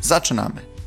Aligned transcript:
Zaczynamy. 0.00 0.78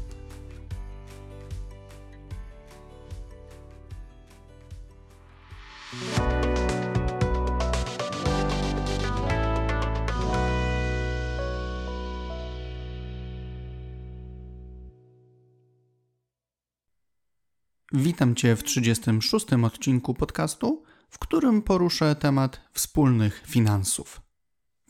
Witam 17.93 18.35
Cię 18.35 18.55
w 18.55 18.63
36. 18.63 19.45
odcinku 19.63 20.13
podcastu, 20.13 20.83
w 21.09 21.19
którym 21.19 21.61
poruszę 21.61 22.15
temat 22.15 22.61
wspólnych 22.73 23.43
finansów. 23.47 24.30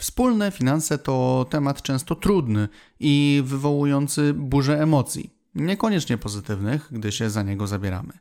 Wspólne 0.01 0.51
finanse 0.51 0.97
to 0.97 1.45
temat 1.49 1.81
często 1.81 2.15
trudny 2.15 2.67
i 2.99 3.41
wywołujący 3.45 4.33
burzę 4.33 4.81
emocji, 4.81 5.29
niekoniecznie 5.55 6.17
pozytywnych, 6.17 6.87
gdy 6.91 7.11
się 7.11 7.29
za 7.29 7.43
niego 7.43 7.67
zabieramy. 7.67 8.13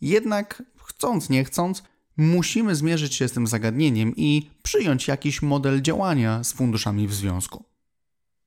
Jednak, 0.00 0.62
chcąc 0.76 1.30
nie 1.30 1.44
chcąc, 1.44 1.82
musimy 2.16 2.74
zmierzyć 2.74 3.14
się 3.14 3.28
z 3.28 3.32
tym 3.32 3.46
zagadnieniem 3.46 4.12
i 4.16 4.50
przyjąć 4.62 5.08
jakiś 5.08 5.42
model 5.42 5.82
działania 5.82 6.44
z 6.44 6.52
funduszami 6.52 7.08
w 7.08 7.14
związku. 7.14 7.64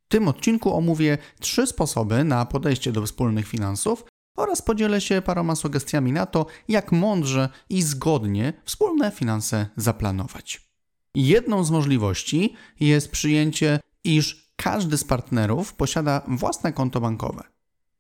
W 0.06 0.08
tym 0.08 0.28
odcinku 0.28 0.74
omówię 0.74 1.18
trzy 1.40 1.68
sposoby 1.68 2.24
na 2.24 2.46
podejście 2.46 2.92
do 2.92 3.06
wspólnych 3.06 3.48
finansów 3.48 4.06
oraz 4.38 4.62
podzielę 4.62 5.02
się 5.02 5.22
paroma 5.22 5.56
sugestiami 5.56 6.12
na 6.12 6.26
to, 6.26 6.46
jak 6.68 6.92
mądrze 6.92 7.50
i 7.70 7.82
zgodnie 7.82 8.54
wspólne 8.66 9.12
finanse 9.12 9.68
zaplanować. 9.78 10.73
Jedną 11.16 11.64
z 11.64 11.72
możliwości 11.72 12.54
jest 12.80 13.12
przyjęcie, 13.12 13.80
iż 14.04 14.52
każdy 14.56 14.98
z 14.98 15.04
partnerów 15.04 15.74
posiada 15.74 16.22
własne 16.28 16.74
konto 16.74 17.02
bankowe. 17.02 17.44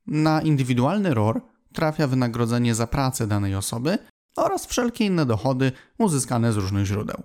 Na 0.08 0.42
indywidualny 0.42 1.14
ROR 1.14 1.42
trafia 1.74 2.08
wynagrodzenie 2.08 2.76
za 2.76 2.88
pracę 2.88 3.28
danej 3.28 3.56
osoby 3.56 3.98
oraz 4.36 4.66
wszelkie 4.66 5.06
inne 5.06 5.26
dochody 5.26 5.72
uzyskane 5.98 6.54
z 6.54 6.58
różnych 6.58 6.86
źródeł. 6.86 7.24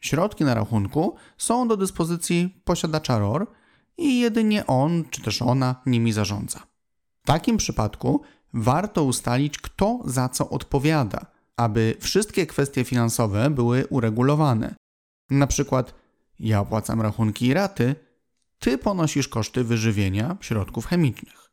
Środki 0.00 0.44
na 0.44 0.54
rachunku 0.54 1.16
są 1.38 1.68
do 1.68 1.76
dyspozycji 1.76 2.62
posiadacza 2.64 3.18
ROR 3.18 3.46
i 3.98 4.20
jedynie 4.20 4.66
on 4.66 5.04
czy 5.10 5.22
też 5.22 5.42
ona 5.42 5.74
nimi 5.86 6.12
zarządza. 6.12 6.58
W 7.22 7.26
takim 7.26 7.56
przypadku 7.56 8.22
warto 8.54 9.04
ustalić, 9.04 9.58
kto 9.58 9.98
za 10.04 10.28
co 10.28 10.50
odpowiada, 10.50 11.26
aby 11.58 11.96
wszystkie 12.00 12.46
kwestie 12.46 12.84
finansowe 12.84 13.50
były 13.50 13.86
uregulowane. 13.86 14.74
Na 15.30 15.46
przykład 15.46 15.94
ja 16.38 16.60
opłacam 16.60 17.00
rachunki 17.00 17.46
i 17.46 17.54
raty, 17.54 17.94
ty 18.58 18.78
ponosisz 18.78 19.28
koszty 19.28 19.64
wyżywienia 19.64 20.36
środków 20.40 20.86
chemicznych. 20.86 21.50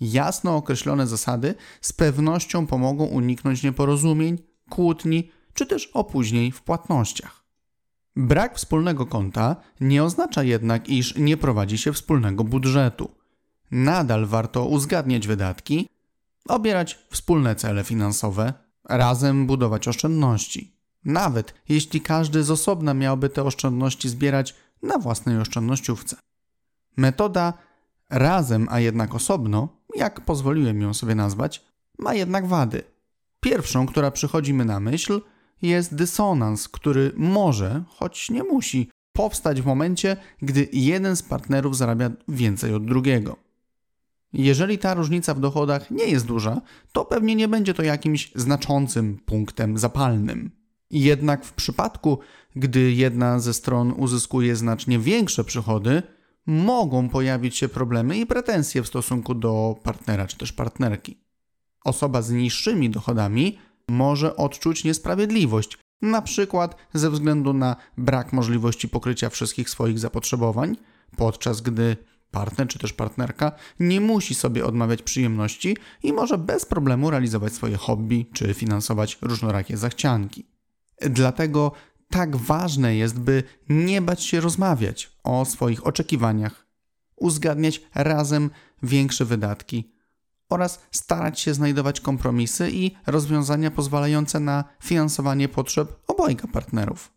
Jasno 0.00 0.56
określone 0.56 1.06
zasady 1.06 1.54
z 1.80 1.92
pewnością 1.92 2.66
pomogą 2.66 3.04
uniknąć 3.04 3.62
nieporozumień, 3.62 4.38
kłótni 4.70 5.30
czy 5.54 5.66
też 5.66 5.86
opóźnień 5.86 6.52
w 6.52 6.62
płatnościach. 6.62 7.44
Brak 8.16 8.56
wspólnego 8.56 9.06
konta 9.06 9.56
nie 9.80 10.04
oznacza 10.04 10.42
jednak, 10.42 10.88
iż 10.88 11.16
nie 11.16 11.36
prowadzi 11.36 11.78
się 11.78 11.92
wspólnego 11.92 12.44
budżetu. 12.44 13.10
Nadal 13.70 14.26
warto 14.26 14.64
uzgadniać 14.64 15.26
wydatki, 15.26 15.88
obierać 16.48 16.98
wspólne 17.10 17.54
cele 17.54 17.84
finansowe, 17.84 18.65
razem 18.88 19.46
budować 19.46 19.88
oszczędności. 19.88 20.76
Nawet 21.04 21.54
jeśli 21.68 22.00
każdy 22.00 22.42
z 22.44 22.50
osobna 22.50 22.94
miałby 22.94 23.28
te 23.28 23.44
oszczędności 23.44 24.08
zbierać 24.08 24.54
na 24.82 24.98
własnej 24.98 25.38
oszczędnościówce. 25.38 26.16
Metoda 26.96 27.52
razem, 28.10 28.66
a 28.70 28.80
jednak 28.80 29.14
osobno, 29.14 29.68
jak 29.96 30.20
pozwoliłem 30.20 30.80
ją 30.80 30.94
sobie 30.94 31.14
nazwać, 31.14 31.64
ma 31.98 32.14
jednak 32.14 32.46
wady. 32.46 32.82
Pierwszą, 33.40 33.86
która 33.86 34.10
przychodzi 34.10 34.52
mi 34.54 34.64
na 34.64 34.80
myśl, 34.80 35.20
jest 35.62 35.94
dysonans, 35.94 36.68
który 36.68 37.12
może, 37.16 37.84
choć 37.88 38.30
nie 38.30 38.42
musi, 38.42 38.90
powstać 39.12 39.62
w 39.62 39.66
momencie, 39.66 40.16
gdy 40.42 40.68
jeden 40.72 41.16
z 41.16 41.22
partnerów 41.22 41.76
zarabia 41.76 42.10
więcej 42.28 42.74
od 42.74 42.86
drugiego. 42.86 43.45
Jeżeli 44.38 44.78
ta 44.78 44.94
różnica 44.94 45.34
w 45.34 45.40
dochodach 45.40 45.90
nie 45.90 46.04
jest 46.04 46.26
duża, 46.26 46.60
to 46.92 47.04
pewnie 47.04 47.34
nie 47.34 47.48
będzie 47.48 47.74
to 47.74 47.82
jakimś 47.82 48.32
znaczącym 48.34 49.18
punktem 49.26 49.78
zapalnym. 49.78 50.50
Jednak 50.90 51.44
w 51.44 51.52
przypadku, 51.52 52.18
gdy 52.56 52.92
jedna 52.92 53.40
ze 53.40 53.54
stron 53.54 53.94
uzyskuje 53.96 54.56
znacznie 54.56 54.98
większe 54.98 55.44
przychody, 55.44 56.02
mogą 56.46 57.08
pojawić 57.08 57.56
się 57.56 57.68
problemy 57.68 58.18
i 58.18 58.26
pretensje 58.26 58.82
w 58.82 58.86
stosunku 58.86 59.34
do 59.34 59.76
partnera 59.82 60.26
czy 60.26 60.36
też 60.36 60.52
partnerki. 60.52 61.20
Osoba 61.84 62.22
z 62.22 62.30
niższymi 62.30 62.90
dochodami 62.90 63.58
może 63.88 64.36
odczuć 64.36 64.84
niesprawiedliwość, 64.84 65.78
na 66.02 66.22
przykład 66.22 66.76
ze 66.94 67.10
względu 67.10 67.52
na 67.52 67.76
brak 67.98 68.32
możliwości 68.32 68.88
pokrycia 68.88 69.30
wszystkich 69.30 69.70
swoich 69.70 69.98
zapotrzebowań, 69.98 70.76
podczas 71.16 71.60
gdy 71.60 71.96
partner 72.36 72.68
czy 72.68 72.78
też 72.78 72.92
partnerka 72.92 73.52
nie 73.80 74.00
musi 74.00 74.34
sobie 74.34 74.64
odmawiać 74.66 75.02
przyjemności 75.02 75.76
i 76.02 76.12
może 76.12 76.38
bez 76.38 76.66
problemu 76.66 77.10
realizować 77.10 77.52
swoje 77.52 77.76
hobby 77.76 78.26
czy 78.32 78.54
finansować 78.54 79.18
różnorakie 79.22 79.76
zachcianki. 79.76 80.46
Dlatego 81.00 81.72
tak 82.10 82.36
ważne 82.36 82.96
jest, 82.96 83.18
by 83.18 83.42
nie 83.68 84.02
bać 84.02 84.22
się 84.22 84.40
rozmawiać 84.40 85.12
o 85.24 85.44
swoich 85.44 85.86
oczekiwaniach, 85.86 86.66
uzgadniać 87.16 87.82
razem 87.94 88.50
większe 88.82 89.24
wydatki 89.24 89.92
oraz 90.48 90.80
starać 90.90 91.40
się 91.40 91.54
znajdować 91.54 92.00
kompromisy 92.00 92.70
i 92.70 92.96
rozwiązania 93.06 93.70
pozwalające 93.70 94.40
na 94.40 94.64
finansowanie 94.80 95.48
potrzeb 95.48 95.88
obojga 96.06 96.48
partnerów. 96.48 97.15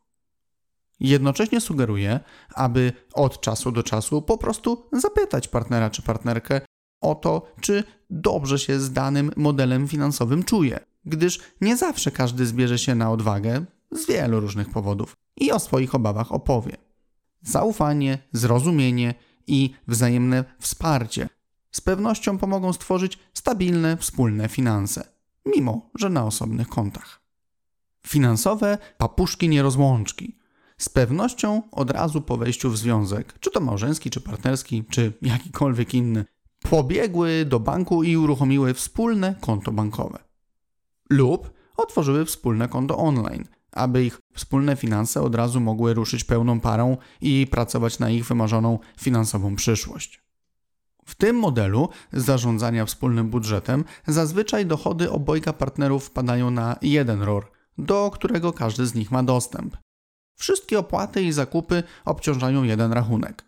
Jednocześnie 0.99 1.61
sugeruję, 1.61 2.19
aby 2.55 2.93
od 3.13 3.41
czasu 3.41 3.71
do 3.71 3.83
czasu 3.83 4.21
po 4.21 4.37
prostu 4.37 4.85
zapytać 4.93 5.47
partnera 5.47 5.89
czy 5.89 6.01
partnerkę 6.01 6.61
o 7.01 7.15
to, 7.15 7.51
czy 7.61 7.83
dobrze 8.09 8.59
się 8.59 8.79
z 8.79 8.93
danym 8.93 9.31
modelem 9.35 9.87
finansowym 9.87 10.43
czuje 10.43 10.89
gdyż 11.05 11.39
nie 11.61 11.77
zawsze 11.77 12.11
każdy 12.11 12.45
zbierze 12.45 12.79
się 12.79 12.95
na 12.95 13.11
odwagę 13.11 13.65
z 13.91 14.07
wielu 14.07 14.39
różnych 14.39 14.69
powodów 14.69 15.15
i 15.35 15.51
o 15.51 15.59
swoich 15.59 15.95
obawach 15.95 16.31
opowie. 16.31 16.77
Zaufanie, 17.41 18.17
zrozumienie 18.31 19.13
i 19.47 19.73
wzajemne 19.87 20.43
wsparcie 20.59 21.29
z 21.71 21.81
pewnością 21.81 22.37
pomogą 22.37 22.73
stworzyć 22.73 23.19
stabilne, 23.33 23.97
wspólne 23.97 24.49
finanse, 24.49 25.07
mimo 25.45 25.89
że 25.95 26.09
na 26.09 26.25
osobnych 26.25 26.67
kontach. 26.67 27.21
Finansowe 28.07 28.77
papuszki 28.97 29.49
nierozłączki. 29.49 30.38
Z 30.79 30.89
pewnością 30.89 31.61
od 31.71 31.91
razu 31.91 32.21
po 32.21 32.37
wejściu 32.37 32.69
w 32.69 32.77
związek, 32.77 33.39
czy 33.39 33.51
to 33.51 33.59
małżeński, 33.59 34.09
czy 34.09 34.21
partnerski, 34.21 34.83
czy 34.89 35.13
jakikolwiek 35.21 35.93
inny, 35.93 36.25
pobiegły 36.69 37.45
do 37.45 37.59
banku 37.59 38.03
i 38.03 38.17
uruchomiły 38.17 38.73
wspólne 38.73 39.35
konto 39.41 39.71
bankowe 39.71 40.29
lub 41.09 41.53
otworzyły 41.77 42.25
wspólne 42.25 42.67
konto 42.67 42.97
online, 42.97 43.45
aby 43.71 44.05
ich 44.05 44.21
wspólne 44.33 44.75
finanse 44.75 45.21
od 45.21 45.35
razu 45.35 45.59
mogły 45.59 45.93
ruszyć 45.93 46.23
pełną 46.23 46.59
parą 46.59 46.97
i 47.21 47.47
pracować 47.51 47.99
na 47.99 48.09
ich 48.09 48.25
wymarzoną 48.25 48.79
finansową 48.97 49.55
przyszłość. 49.55 50.23
W 51.05 51.15
tym 51.15 51.35
modelu 51.35 51.89
zarządzania 52.13 52.85
wspólnym 52.85 53.29
budżetem 53.29 53.83
zazwyczaj 54.07 54.65
dochody 54.65 55.11
obojga 55.11 55.53
partnerów 55.53 56.05
wpadają 56.05 56.51
na 56.51 56.75
jeden 56.81 57.21
ROR, 57.21 57.51
do 57.77 58.11
którego 58.13 58.53
każdy 58.53 58.85
z 58.85 58.95
nich 58.95 59.11
ma 59.11 59.23
dostęp. 59.23 59.77
Wszystkie 60.39 60.79
opłaty 60.79 61.23
i 61.23 61.31
zakupy 61.31 61.83
obciążają 62.05 62.63
jeden 62.63 62.93
rachunek. 62.93 63.45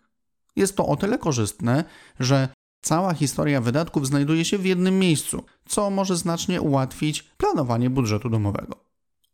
Jest 0.56 0.76
to 0.76 0.86
o 0.88 0.96
tyle 0.96 1.18
korzystne, 1.18 1.84
że 2.20 2.50
Cała 2.82 3.14
historia 3.14 3.62
wydatków 3.62 4.08
znajduje 4.08 4.46
się 4.46 4.58
w 4.58 4.66
jednym 4.66 5.00
miejscu, 5.00 5.44
co 5.66 5.90
może 5.90 6.18
znacznie 6.18 6.62
ułatwić 6.62 7.24
planowanie 7.24 7.90
budżetu 7.90 8.30
domowego. 8.30 8.76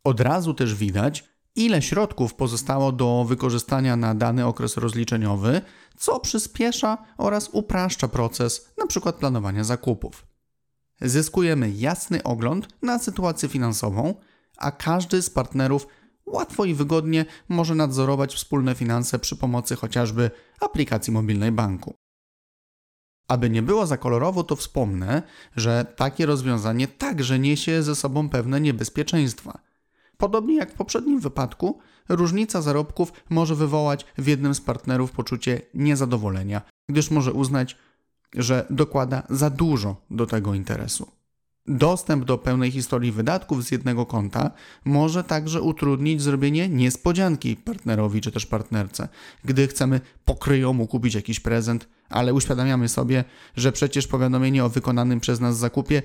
Od 0.03 0.19
razu 0.19 0.53
też 0.53 0.75
widać, 0.75 1.23
ile 1.55 1.81
środków 1.81 2.33
pozostało 2.33 2.91
do 2.91 3.25
wykorzystania 3.27 3.95
na 3.95 4.15
dany 4.15 4.45
okres 4.45 4.77
rozliczeniowy, 4.77 5.61
co 5.97 6.19
przyspiesza 6.19 6.97
oraz 7.17 7.49
upraszcza 7.51 8.07
proces 8.07 8.73
np. 8.77 9.13
planowania 9.13 9.63
zakupów. 9.63 10.25
Zyskujemy 11.01 11.71
jasny 11.71 12.23
ogląd 12.23 12.67
na 12.81 12.99
sytuację 12.99 13.49
finansową, 13.49 14.15
a 14.57 14.71
każdy 14.71 15.21
z 15.21 15.29
partnerów 15.29 15.87
łatwo 16.27 16.65
i 16.65 16.73
wygodnie 16.73 17.25
może 17.49 17.75
nadzorować 17.75 18.35
wspólne 18.35 18.75
finanse 18.75 19.19
przy 19.19 19.35
pomocy 19.35 19.75
chociażby 19.75 20.31
aplikacji 20.59 21.13
mobilnej 21.13 21.51
banku. 21.51 21.93
Aby 23.27 23.49
nie 23.49 23.61
było 23.61 23.87
za 23.87 23.97
kolorowo, 23.97 24.43
to 24.43 24.55
wspomnę, 24.55 25.23
że 25.55 25.85
takie 25.95 26.25
rozwiązanie 26.25 26.87
także 26.87 27.39
niesie 27.39 27.83
ze 27.83 27.95
sobą 27.95 28.29
pewne 28.29 28.61
niebezpieczeństwa. 28.61 29.59
Podobnie 30.17 30.55
jak 30.55 30.71
w 30.71 30.75
poprzednim 30.75 31.19
wypadku, 31.19 31.79
różnica 32.09 32.61
zarobków 32.61 33.11
może 33.29 33.55
wywołać 33.55 34.05
w 34.17 34.27
jednym 34.27 34.55
z 34.55 34.61
partnerów 34.61 35.11
poczucie 35.11 35.61
niezadowolenia, 35.73 36.61
gdyż 36.89 37.11
może 37.11 37.33
uznać, 37.33 37.77
że 38.35 38.65
dokłada 38.69 39.23
za 39.29 39.49
dużo 39.49 39.95
do 40.09 40.25
tego 40.25 40.53
interesu. 40.53 41.16
Dostęp 41.67 42.25
do 42.25 42.37
pełnej 42.37 42.71
historii 42.71 43.11
wydatków 43.11 43.63
z 43.63 43.71
jednego 43.71 44.05
konta 44.05 44.51
może 44.85 45.23
także 45.23 45.61
utrudnić 45.61 46.21
zrobienie 46.21 46.69
niespodzianki 46.69 47.55
partnerowi 47.55 48.21
czy 48.21 48.31
też 48.31 48.45
partnerce, 48.45 49.07
gdy 49.45 49.67
chcemy 49.67 50.01
pokryjomu 50.25 50.87
kupić 50.87 51.15
jakiś 51.15 51.39
prezent, 51.39 51.87
ale 52.09 52.33
uświadamiamy 52.33 52.89
sobie, 52.89 53.23
że 53.55 53.71
przecież 53.71 54.07
powiadomienie 54.07 54.65
o 54.65 54.69
wykonanym 54.69 55.19
przez 55.19 55.39
nas 55.39 55.57
zakupie 55.57 56.01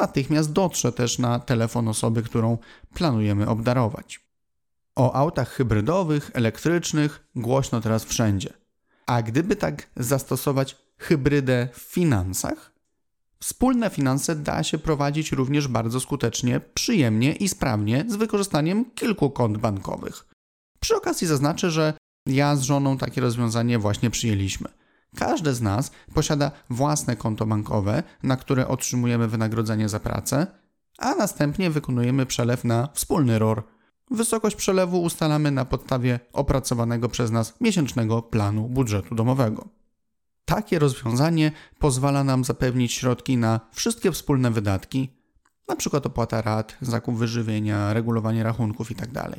natychmiast 0.00 0.52
dotrze 0.52 0.92
też 0.92 1.18
na 1.18 1.38
telefon 1.38 1.88
osoby, 1.88 2.22
którą 2.22 2.58
planujemy 2.94 3.48
obdarować. 3.48 4.20
O 4.96 5.14
autach 5.14 5.48
hybrydowych, 5.48 6.30
elektrycznych 6.34 7.28
głośno 7.36 7.80
teraz 7.80 8.04
wszędzie. 8.04 8.52
A 9.06 9.22
gdyby 9.22 9.56
tak 9.56 9.90
zastosować 9.96 10.76
hybrydę 10.98 11.68
w 11.72 11.78
finansach, 11.78 12.77
Wspólne 13.40 13.90
finanse 13.90 14.36
da 14.36 14.62
się 14.62 14.78
prowadzić 14.78 15.32
również 15.32 15.68
bardzo 15.68 16.00
skutecznie, 16.00 16.60
przyjemnie 16.60 17.32
i 17.32 17.48
sprawnie 17.48 18.04
z 18.08 18.16
wykorzystaniem 18.16 18.90
kilku 18.90 19.30
kont 19.30 19.58
bankowych. 19.58 20.26
Przy 20.80 20.96
okazji 20.96 21.26
zaznaczę, 21.26 21.70
że 21.70 21.94
ja 22.26 22.56
z 22.56 22.62
żoną 22.62 22.98
takie 22.98 23.20
rozwiązanie 23.20 23.78
właśnie 23.78 24.10
przyjęliśmy. 24.10 24.68
Każdy 25.16 25.54
z 25.54 25.62
nas 25.62 25.90
posiada 26.14 26.50
własne 26.70 27.16
konto 27.16 27.46
bankowe, 27.46 28.02
na 28.22 28.36
które 28.36 28.68
otrzymujemy 28.68 29.28
wynagrodzenie 29.28 29.88
za 29.88 30.00
pracę, 30.00 30.46
a 30.98 31.14
następnie 31.14 31.70
wykonujemy 31.70 32.26
przelew 32.26 32.64
na 32.64 32.88
wspólny 32.94 33.38
ROR. 33.38 33.62
Wysokość 34.10 34.56
przelewu 34.56 35.02
ustalamy 35.02 35.50
na 35.50 35.64
podstawie 35.64 36.20
opracowanego 36.32 37.08
przez 37.08 37.30
nas 37.30 37.54
miesięcznego 37.60 38.22
planu 38.22 38.68
budżetu 38.68 39.14
domowego. 39.14 39.77
Takie 40.48 40.78
rozwiązanie 40.78 41.52
pozwala 41.78 42.24
nam 42.24 42.44
zapewnić 42.44 42.92
środki 42.92 43.36
na 43.36 43.60
wszystkie 43.72 44.12
wspólne 44.12 44.50
wydatki, 44.50 45.08
np. 45.68 46.00
opłata 46.04 46.42
rat, 46.42 46.76
zakup 46.80 47.16
wyżywienia, 47.16 47.92
regulowanie 47.92 48.42
rachunków 48.42 48.90
itd. 48.90 49.12
Tak 49.12 49.38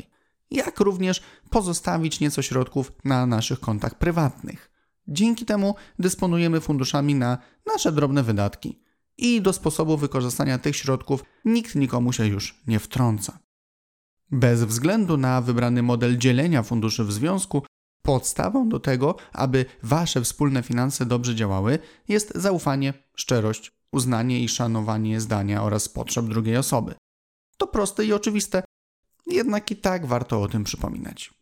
jak 0.49 0.79
również 0.79 1.21
pozostawić 1.49 2.19
nieco 2.19 2.41
środków 2.41 2.91
na 3.05 3.25
naszych 3.25 3.59
kontach 3.59 3.97
prywatnych. 3.97 4.71
Dzięki 5.07 5.45
temu 5.45 5.75
dysponujemy 5.99 6.61
funduszami 6.61 7.15
na 7.15 7.37
nasze 7.73 7.91
drobne 7.91 8.23
wydatki 8.23 8.81
i 9.17 9.41
do 9.41 9.53
sposobu 9.53 9.97
wykorzystania 9.97 10.57
tych 10.57 10.75
środków 10.75 11.23
nikt 11.45 11.75
nikomu 11.75 12.13
się 12.13 12.27
już 12.27 12.61
nie 12.67 12.79
wtrąca. 12.79 13.39
Bez 14.31 14.63
względu 14.63 15.17
na 15.17 15.41
wybrany 15.41 15.83
model 15.83 16.17
dzielenia 16.17 16.63
funduszy 16.63 17.03
w 17.03 17.11
związku, 17.11 17.63
Podstawą 18.09 18.69
do 18.69 18.79
tego, 18.79 19.15
aby 19.33 19.65
wasze 19.83 20.21
wspólne 20.21 20.63
finanse 20.63 21.05
dobrze 21.05 21.35
działały, 21.35 21.79
jest 22.07 22.31
zaufanie, 22.35 22.93
szczerość, 23.15 23.71
uznanie 23.91 24.43
i 24.43 24.49
szanowanie 24.49 25.21
zdania 25.21 25.63
oraz 25.63 25.89
potrzeb 25.89 26.25
drugiej 26.25 26.57
osoby. 26.57 26.95
To 27.57 27.67
proste 27.67 28.05
i 28.05 28.13
oczywiste, 28.13 28.63
jednak 29.27 29.71
i 29.71 29.75
tak 29.75 30.05
warto 30.05 30.41
o 30.41 30.47
tym 30.47 30.63
przypominać. 30.63 31.33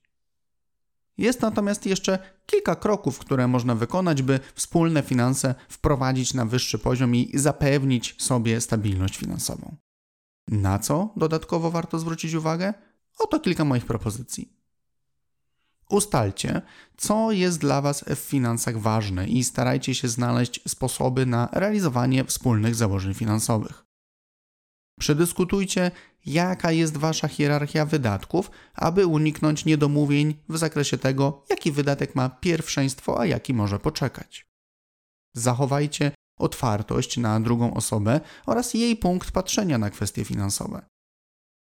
Jest 1.17 1.41
natomiast 1.41 1.85
jeszcze 1.85 2.19
kilka 2.45 2.75
kroków, 2.75 3.19
które 3.19 3.47
można 3.47 3.75
wykonać, 3.75 4.21
by 4.21 4.39
wspólne 4.55 5.03
finanse 5.03 5.55
wprowadzić 5.69 6.33
na 6.33 6.45
wyższy 6.45 6.79
poziom 6.79 7.15
i 7.15 7.31
zapewnić 7.33 8.15
sobie 8.23 8.61
stabilność 8.61 9.17
finansową. 9.17 9.75
Na 10.47 10.79
co 10.79 11.13
dodatkowo 11.15 11.71
warto 11.71 11.99
zwrócić 11.99 12.33
uwagę? 12.33 12.73
Oto 13.19 13.39
kilka 13.39 13.65
moich 13.65 13.85
propozycji. 13.85 14.56
Ustalcie, 15.89 16.61
co 16.97 17.31
jest 17.31 17.59
dla 17.59 17.81
Was 17.81 18.05
w 18.07 18.19
finansach 18.19 18.77
ważne 18.77 19.27
i 19.27 19.43
starajcie 19.43 19.95
się 19.95 20.07
znaleźć 20.07 20.61
sposoby 20.67 21.25
na 21.25 21.49
realizowanie 21.51 22.25
wspólnych 22.25 22.75
założeń 22.75 23.13
finansowych. 23.13 23.85
Przedyskutujcie, 24.99 25.91
jaka 26.25 26.71
jest 26.71 26.97
Wasza 26.97 27.27
hierarchia 27.27 27.85
wydatków, 27.85 28.51
aby 28.73 29.05
uniknąć 29.05 29.65
niedomówień 29.65 30.35
w 30.49 30.57
zakresie 30.57 30.97
tego, 30.97 31.45
jaki 31.49 31.71
wydatek 31.71 32.15
ma 32.15 32.29
pierwszeństwo, 32.29 33.19
a 33.19 33.25
jaki 33.25 33.53
może 33.53 33.79
poczekać. 33.79 34.47
Zachowajcie 35.33 36.11
otwartość 36.37 37.17
na 37.17 37.39
drugą 37.39 37.73
osobę 37.73 38.19
oraz 38.45 38.73
jej 38.73 38.95
punkt 38.95 39.31
patrzenia 39.31 39.77
na 39.77 39.89
kwestie 39.89 40.25
finansowe. 40.25 40.85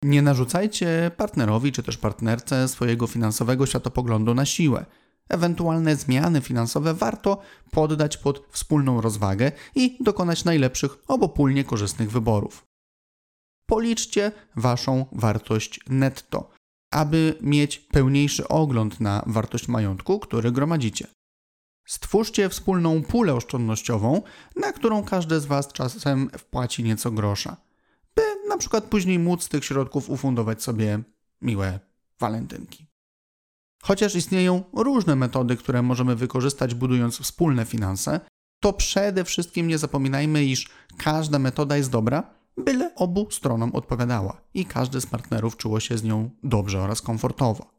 Nie 0.04 0.22
narzucajcie 0.22 1.12
partnerowi 1.18 1.72
czy 1.72 1.84
też 1.84 1.98
partnerce 1.98 2.68
swojego 2.68 3.08
finansowego 3.08 3.66
światopoglądu 3.66 4.34
na 4.34 4.46
siłę. 4.46 4.86
Ewentualne 5.30 5.96
zmiany 5.96 6.42
finansowe 6.42 6.94
warto 6.94 7.42
poddać 7.72 8.18
pod 8.18 8.48
wspólną 8.50 9.02
rozwagę 9.02 9.52
i 9.76 9.98
dokonać 10.00 10.46
najlepszych, 10.46 10.98
obopólnie 11.08 11.64
korzystnych 11.64 12.12
wyborów. 12.12 12.66
Policzcie 13.66 14.32
waszą 14.56 15.06
wartość 15.12 15.80
netto, 15.90 16.50
aby 16.92 17.38
mieć 17.42 17.80
pełniejszy 17.80 18.48
ogląd 18.48 19.00
na 19.00 19.24
wartość 19.28 19.68
majątku, 19.68 20.20
który 20.20 20.52
gromadzicie. 20.52 21.08
Stwórzcie 21.88 22.50
wspólną 22.50 23.04
pulę 23.04 23.34
oszczędnościową, 23.36 24.22
na 24.56 24.74
którą 24.74 25.04
każdy 25.04 25.40
z 25.40 25.46
Was 25.46 25.68
czasem 25.68 26.30
wpłaci 26.38 26.84
nieco 26.84 27.12
grosza 27.12 27.58
na 28.54 28.58
przykład 28.58 28.84
później 28.84 29.20
móc 29.20 29.44
z 29.44 29.50
tych 29.50 29.66
środków 29.66 30.10
ufundować 30.10 30.64
sobie 30.64 31.00
miłe 31.42 31.80
walentynki. 32.20 32.88
Chociaż 33.84 34.16
istnieją 34.16 34.64
różne 34.74 35.16
metody, 35.16 35.58
które 35.58 35.82
możemy 35.82 36.16
wykorzystać 36.16 36.76
budując 36.76 37.20
wspólne 37.20 37.66
finanse, 37.66 38.20
to 38.60 38.74
przede 38.74 39.24
wszystkim 39.24 39.68
nie 39.68 39.78
zapominajmy, 39.78 40.46
iż 40.46 40.70
każda 40.98 41.40
metoda 41.40 41.78
jest 41.78 41.92
dobra, 41.92 42.34
byle 42.58 42.96
obu 42.96 43.32
stronom 43.32 43.76
odpowiadała 43.76 44.42
i 44.54 44.66
każdy 44.66 45.02
z 45.02 45.06
partnerów 45.06 45.58
czuło 45.58 45.80
się 45.80 45.98
z 45.98 46.04
nią 46.04 46.30
dobrze 46.44 46.82
oraz 46.82 47.02
komfortowo. 47.02 47.72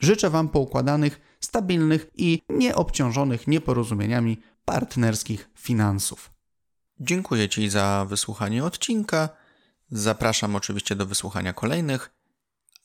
Życzę 0.00 0.30
Wam 0.30 0.48
poukładanych, 0.48 1.20
stabilnych 1.40 2.10
i 2.16 2.42
nieobciążonych 2.48 3.46
nieporozumieniami 3.46 4.40
partnerskich 4.64 5.50
finansów. 5.54 6.30
Dziękuję 7.00 7.48
Ci 7.48 7.68
za 7.68 8.06
wysłuchanie 8.08 8.64
odcinka. 8.64 9.39
Zapraszam 9.90 10.56
oczywiście 10.56 10.96
do 10.96 11.06
wysłuchania 11.06 11.52
kolejnych, 11.52 12.10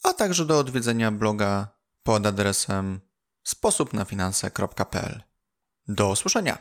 a 0.03 0.13
także 0.13 0.45
do 0.45 0.59
odwiedzenia 0.59 1.11
bloga 1.11 1.67
pod 2.03 2.25
adresem 2.25 3.01
sposobnafinanse.pl. 3.43 5.23
Do 5.87 6.09
usłyszenia! 6.09 6.57